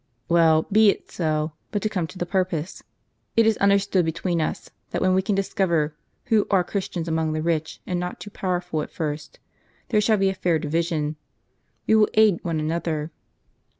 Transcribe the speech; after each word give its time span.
"Well, 0.29 0.63
be 0.71 0.89
it 0.89 1.11
so; 1.11 1.51
but 1.69 1.83
to 1.83 1.87
come 1.89 2.07
to 2.07 2.17
the 2.17 2.25
purpose. 2.25 2.81
It 3.37 3.45
is 3.45 3.55
under 3.61 3.77
stood 3.77 4.03
between 4.03 4.41
us, 4.41 4.71
that 4.89 4.99
when 4.99 5.13
we 5.13 5.21
can 5.21 5.35
discover 5.35 5.95
wdio 6.27 6.47
are 6.49 6.63
Christians 6.63 7.07
among 7.07 7.33
the 7.33 7.41
rich, 7.43 7.79
and 7.85 7.99
not 7.99 8.19
too 8.19 8.31
powerful 8.31 8.81
at 8.81 8.89
first, 8.89 9.37
there 9.89 10.01
shall 10.01 10.17
be 10.17 10.29
a 10.29 10.33
fair 10.33 10.57
division. 10.57 11.17
We 11.85 11.93
w^ill 11.93 12.07
aid 12.15 12.39
one 12.41 12.59
another. 12.59 13.11